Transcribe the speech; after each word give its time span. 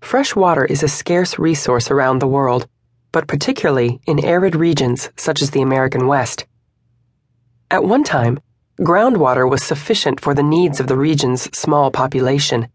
Fresh 0.00 0.36
water 0.36 0.64
is 0.64 0.82
a 0.82 0.88
scarce 0.88 1.38
resource 1.38 1.90
around 1.90 2.20
the 2.20 2.28
world, 2.28 2.68
but 3.12 3.26
particularly 3.26 4.00
in 4.06 4.24
arid 4.24 4.54
regions 4.54 5.10
such 5.16 5.42
as 5.42 5.50
the 5.50 5.62
American 5.62 6.06
West. 6.06 6.46
At 7.70 7.84
one 7.84 8.04
time, 8.04 8.38
groundwater 8.78 9.48
was 9.50 9.62
sufficient 9.62 10.20
for 10.20 10.34
the 10.34 10.42
needs 10.42 10.80
of 10.80 10.86
the 10.86 10.96
region's 10.96 11.48
small 11.56 11.90
population, 11.90 12.68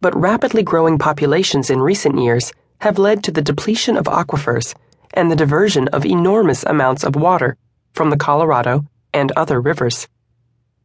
but 0.00 0.18
rapidly 0.18 0.62
growing 0.62 0.98
populations 0.98 1.70
in 1.70 1.80
recent 1.80 2.18
years 2.18 2.52
have 2.80 2.98
led 2.98 3.22
to 3.24 3.30
the 3.30 3.42
depletion 3.42 3.96
of 3.96 4.06
aquifers 4.06 4.74
and 5.14 5.30
the 5.30 5.36
diversion 5.36 5.88
of 5.88 6.04
enormous 6.04 6.64
amounts 6.64 7.04
of 7.04 7.16
water 7.16 7.56
from 7.92 8.10
the 8.10 8.16
Colorado 8.16 8.84
and 9.14 9.30
other 9.32 9.60
rivers. 9.60 10.08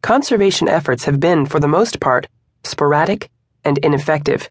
Conservation 0.01 0.67
efforts 0.67 1.05
have 1.05 1.19
been, 1.19 1.45
for 1.45 1.59
the 1.59 1.67
most 1.67 1.99
part, 1.99 2.27
sporadic 2.63 3.29
and 3.63 3.77
ineffective 3.79 4.49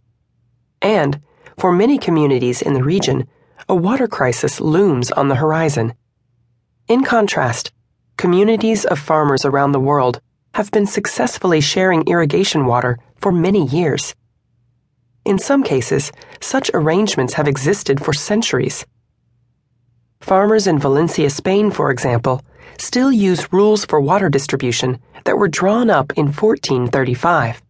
and, 0.82 1.20
for 1.58 1.72
many 1.72 1.98
communities 1.98 2.62
in 2.62 2.74
the 2.74 2.82
region, 2.82 3.26
a 3.68 3.74
water 3.74 4.08
crisis 4.08 4.60
looms 4.60 5.10
on 5.12 5.28
the 5.28 5.36
horizon. 5.36 5.94
In 6.88 7.04
contrast, 7.04 7.72
communities 8.16 8.84
of 8.84 8.98
farmers 8.98 9.44
around 9.44 9.72
the 9.72 9.80
world 9.80 10.20
have 10.54 10.70
been 10.70 10.86
successfully 10.86 11.60
sharing 11.60 12.06
irrigation 12.06 12.66
water 12.66 12.98
for 13.16 13.30
many 13.30 13.66
years. 13.66 14.14
In 15.24 15.38
some 15.38 15.62
cases, 15.62 16.10
such 16.40 16.70
arrangements 16.72 17.34
have 17.34 17.46
existed 17.46 18.02
for 18.02 18.12
centuries. 18.12 18.86
Farmers 20.20 20.66
in 20.66 20.78
Valencia, 20.78 21.30
Spain, 21.30 21.70
for 21.70 21.90
example, 21.90 22.42
still 22.78 23.12
use 23.12 23.52
rules 23.52 23.84
for 23.84 24.00
water 24.00 24.28
distribution 24.28 24.98
that 25.24 25.36
were 25.36 25.48
drawn 25.48 25.90
up 25.90 26.12
in 26.16 26.26
1435. 26.26 27.62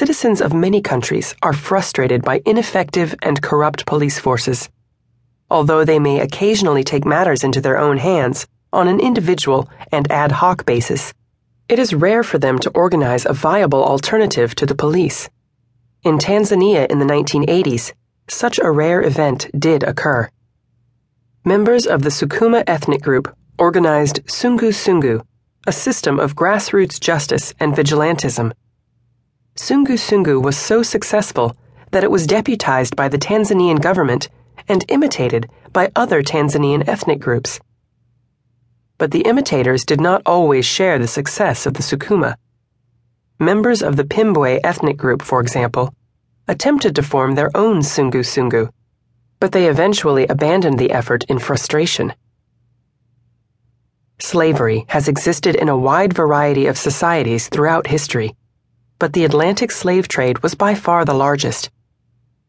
Citizens 0.00 0.40
of 0.40 0.54
many 0.54 0.80
countries 0.80 1.34
are 1.42 1.52
frustrated 1.52 2.22
by 2.22 2.40
ineffective 2.46 3.14
and 3.20 3.42
corrupt 3.42 3.84
police 3.84 4.18
forces. 4.18 4.70
Although 5.50 5.84
they 5.84 5.98
may 5.98 6.20
occasionally 6.20 6.82
take 6.82 7.04
matters 7.04 7.44
into 7.44 7.60
their 7.60 7.76
own 7.76 7.98
hands 7.98 8.46
on 8.72 8.88
an 8.88 8.98
individual 8.98 9.68
and 9.92 10.10
ad 10.10 10.32
hoc 10.32 10.64
basis, 10.64 11.12
it 11.68 11.78
is 11.78 11.92
rare 11.92 12.22
for 12.22 12.38
them 12.38 12.58
to 12.60 12.70
organize 12.70 13.26
a 13.26 13.34
viable 13.34 13.84
alternative 13.84 14.54
to 14.54 14.64
the 14.64 14.74
police. 14.74 15.28
In 16.02 16.16
Tanzania 16.16 16.90
in 16.90 16.98
the 16.98 17.04
1980s, 17.04 17.92
such 18.26 18.58
a 18.58 18.70
rare 18.70 19.02
event 19.02 19.50
did 19.58 19.82
occur. 19.82 20.30
Members 21.44 21.86
of 21.86 22.04
the 22.04 22.10
Sukuma 22.10 22.64
ethnic 22.66 23.02
group 23.02 23.36
organized 23.58 24.24
Sungu 24.24 24.72
Sungu, 24.72 25.22
a 25.66 25.72
system 25.72 26.18
of 26.18 26.34
grassroots 26.34 26.98
justice 26.98 27.52
and 27.60 27.74
vigilantism 27.74 28.54
Sungu 29.60 29.98
Sungu 29.98 30.42
was 30.42 30.56
so 30.56 30.82
successful 30.82 31.54
that 31.90 32.02
it 32.02 32.10
was 32.10 32.26
deputized 32.26 32.96
by 32.96 33.08
the 33.08 33.18
Tanzanian 33.18 33.78
government 33.78 34.30
and 34.68 34.86
imitated 34.88 35.50
by 35.70 35.92
other 35.94 36.22
Tanzanian 36.22 36.88
ethnic 36.88 37.20
groups. 37.20 37.60
But 38.96 39.10
the 39.10 39.20
imitators 39.20 39.84
did 39.84 40.00
not 40.00 40.22
always 40.24 40.64
share 40.64 40.98
the 40.98 41.06
success 41.06 41.66
of 41.66 41.74
the 41.74 41.82
Sukuma. 41.82 42.36
Members 43.38 43.82
of 43.82 43.96
the 43.96 44.04
Pimbwe 44.04 44.60
ethnic 44.64 44.96
group, 44.96 45.20
for 45.20 45.42
example, 45.42 45.92
attempted 46.48 46.96
to 46.96 47.02
form 47.02 47.34
their 47.34 47.54
own 47.54 47.80
Sungu 47.80 48.24
Sungu, 48.24 48.70
but 49.40 49.52
they 49.52 49.68
eventually 49.68 50.26
abandoned 50.26 50.78
the 50.78 50.90
effort 50.90 51.24
in 51.24 51.38
frustration. 51.38 52.14
Slavery 54.20 54.86
has 54.88 55.06
existed 55.06 55.54
in 55.54 55.68
a 55.68 55.76
wide 55.76 56.14
variety 56.14 56.66
of 56.66 56.78
societies 56.78 57.48
throughout 57.48 57.88
history 57.88 58.34
but 59.00 59.14
the 59.14 59.24
Atlantic 59.24 59.70
slave 59.72 60.06
trade 60.06 60.40
was 60.40 60.54
by 60.54 60.74
far 60.74 61.04
the 61.04 61.14
largest. 61.14 61.70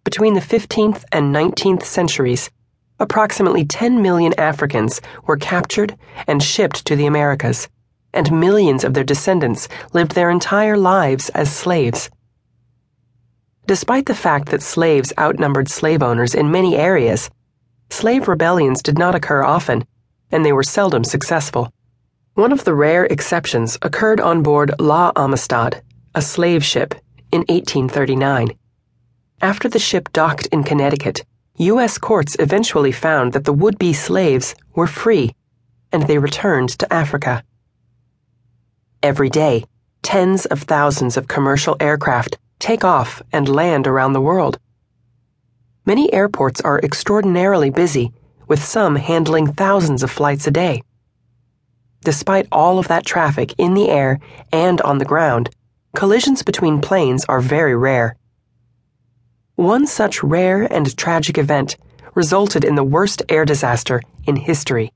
Between 0.04 0.34
the 0.34 0.42
15th 0.42 1.06
and 1.12 1.34
19th 1.34 1.84
centuries, 1.84 2.52
approximately 3.00 3.64
10 3.64 4.02
million 4.02 4.34
Africans 4.38 5.00
were 5.26 5.38
captured 5.38 5.98
and 6.28 6.44
shipped 6.44 6.86
to 6.86 6.98
the 6.98 7.06
Americas, 7.06 7.70
and 8.14 8.38
millions 8.38 8.84
of 8.84 8.94
their 8.94 9.06
descendants 9.06 9.70
lived 9.94 10.12
their 10.12 10.30
entire 10.30 10.78
lives 10.78 11.30
as 11.30 11.56
slaves. 11.56 12.10
Despite 13.66 14.06
the 14.08 14.14
fact 14.14 14.50
that 14.50 14.62
slaves 14.62 15.14
outnumbered 15.18 15.70
slave 15.70 16.04
owners 16.04 16.36
in 16.36 16.52
many 16.52 16.76
areas, 16.76 17.30
slave 17.90 18.28
rebellions 18.28 18.84
did 18.84 18.98
not 18.98 19.16
occur 19.16 19.42
often, 19.42 19.86
and 20.30 20.44
they 20.44 20.52
were 20.52 20.64
seldom 20.64 21.06
successful. 21.06 21.72
One 22.34 22.52
of 22.52 22.66
the 22.66 22.76
rare 22.76 23.06
exceptions 23.06 23.78
occurred 23.82 24.20
on 24.20 24.44
board 24.44 24.74
La 24.80 25.14
Amistad, 25.16 25.82
a 26.14 26.22
slave 26.22 26.64
ship, 26.64 26.96
in 27.32 27.40
1839. 27.42 28.52
After 29.42 29.70
the 29.70 29.80
ship 29.80 30.12
docked 30.12 30.48
in 30.48 30.64
Connecticut, 30.64 31.24
U.S. 31.56 31.98
courts 31.98 32.36
eventually 32.40 32.92
found 32.92 33.34
that 33.34 33.46
the 33.46 33.54
would 33.54 33.78
be 33.78 33.94
slaves 33.94 34.54
were 34.76 34.88
free, 34.88 35.34
and 35.92 36.04
they 36.04 36.18
returned 36.18 36.70
to 36.70 36.94
Africa. 36.94 37.44
Every 39.02 39.30
day, 39.30 39.64
tens 40.02 40.46
of 40.46 40.64
thousands 40.64 41.18
of 41.18 41.28
commercial 41.28 41.78
aircraft 41.80 42.38
take 42.60 42.84
off 42.84 43.22
and 43.32 43.48
land 43.48 43.88
around 43.88 44.14
the 44.14 44.22
world. 44.22 44.60
Many 45.86 46.12
airports 46.14 46.62
are 46.62 46.80
extraordinarily 46.80 47.70
busy, 47.70 48.12
with 48.48 48.64
some 48.64 48.98
handling 48.98 49.54
thousands 49.54 50.04
of 50.04 50.12
flights 50.12 50.46
a 50.46 50.52
day. 50.52 50.84
Despite 52.04 52.48
all 52.52 52.80
of 52.80 52.88
that 52.90 53.06
traffic 53.06 53.54
in 53.58 53.74
the 53.76 53.90
air 53.90 54.20
and 54.52 54.82
on 54.82 54.98
the 54.98 55.06
ground, 55.06 55.50
collisions 55.94 56.42
between 56.42 56.82
planes 56.82 57.26
are 57.26 57.42
very 57.42 57.76
rare. 57.76 58.16
One 59.56 59.86
such 59.86 60.24
rare 60.24 60.64
and 60.64 60.96
tragic 60.96 61.38
event 61.38 61.78
resulted 62.16 62.64
in 62.64 62.76
the 62.76 62.84
worst 62.84 63.22
air 63.30 63.46
disaster 63.46 64.02
in 64.26 64.36
history. 64.36 64.92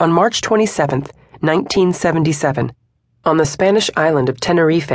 On 0.00 0.10
March 0.10 0.40
27, 0.40 1.00
1977, 1.40 2.72
on 3.24 3.36
the 3.36 3.46
Spanish 3.46 3.90
island 3.96 4.28
of 4.28 4.40
Tenerife, 4.40 4.90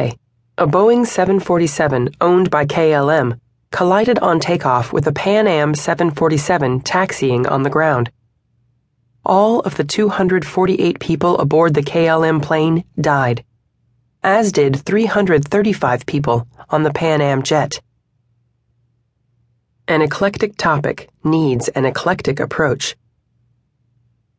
a 0.57 0.67
Boeing 0.67 1.05
747 1.05 2.09
owned 2.19 2.49
by 2.49 2.65
KLM 2.65 3.39
collided 3.71 4.17
on 4.19 4.39
takeoff 4.39 4.91
with 4.91 5.07
a 5.07 5.11
Pan 5.11 5.47
Am 5.47 5.75
747 5.75 6.81
taxiing 6.81 7.47
on 7.47 7.63
the 7.63 7.69
ground. 7.69 8.11
All 9.25 9.59
of 9.61 9.75
the 9.77 9.83
248 9.83 10.99
people 10.99 11.37
aboard 11.37 11.73
the 11.73 11.83
KLM 11.83 12.41
plane 12.41 12.83
died 12.99 13.43
as 14.27 14.51
did 14.51 14.75
335 14.75 16.05
people 16.05 16.45
on 16.69 16.83
the 16.83 16.91
Pan 16.91 17.21
Am 17.21 17.43
jet. 17.43 17.79
An 19.87 20.01
eclectic 20.01 20.57
topic 20.57 21.09
needs 21.23 21.69
an 21.69 21.85
eclectic 21.85 22.41
approach. 22.41 22.97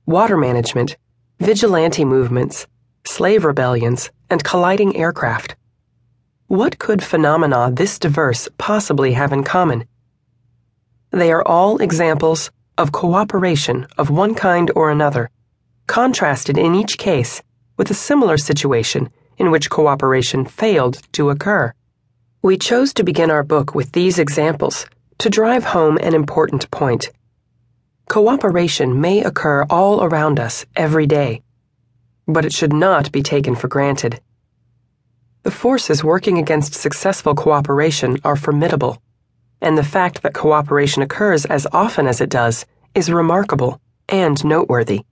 Water 0.05 0.37
management, 0.37 0.99
vigilante 1.41 2.05
movements, 2.05 2.67
slave 3.05 3.47
rebellions, 3.47 4.11
and 4.29 4.45
colliding 4.45 4.95
aircraft. 4.95 5.57
What 6.49 6.79
could 6.79 7.03
phenomena 7.03 7.71
this 7.73 7.99
diverse 7.99 8.47
possibly 8.59 9.15
have 9.15 9.33
in 9.33 9.43
common? 9.43 9.87
They 11.13 11.33
are 11.33 11.49
all 11.49 11.79
examples 11.79 12.51
of 12.77 12.93
cooperation 12.93 13.87
of 13.97 14.11
one 14.11 14.35
kind 14.35 14.71
or 14.77 14.91
another, 14.91 15.31
contrasted 15.87 16.59
in 16.59 16.75
each 16.75 16.99
case 16.99 17.41
with 17.79 17.91
a 17.91 17.95
similar 17.95 18.37
situation 18.37 19.09
in 19.39 19.51
which 19.51 19.71
cooperation 19.71 20.45
failed 20.45 21.01
to 21.13 21.31
occur. 21.31 21.73
We 22.43 22.59
chose 22.59 22.93
to 22.95 23.05
begin 23.05 23.31
our 23.31 23.43
book 23.43 23.75
with 23.75 23.93
these 23.93 24.19
examples 24.19 24.87
to 25.19 25.31
drive 25.31 25.65
home 25.65 25.99
an 25.99 26.15
important 26.15 26.71
point. 26.71 27.11
Cooperation 28.09 29.01
may 29.01 29.23
occur 29.23 29.65
all 29.69 30.03
around 30.03 30.39
us 30.39 30.65
every 30.77 31.07
day, 31.07 31.43
but 32.27 32.45
it 32.45 32.53
should 32.53 32.73
not 32.73 33.11
be 33.13 33.23
taken 33.23 33.55
for 33.55 33.69
granted. 33.69 34.21
The 35.43 35.51
forces 35.51 36.05
working 36.05 36.39
against 36.39 36.75
successful 36.75 37.35
cooperation 37.35 38.19
are 38.25 38.37
formidable, 38.37 39.03
and 39.61 39.77
the 39.77 39.85
fact 39.85 40.23
that 40.23 40.35
cooperation 40.35 41.03
occurs 41.03 41.45
as 41.45 41.67
often 41.73 42.07
as 42.07 42.21
it 42.21 42.31
does 42.31 42.67
is 42.95 43.11
remarkable 43.11 43.81
and 44.09 44.43
noteworthy. 44.45 45.03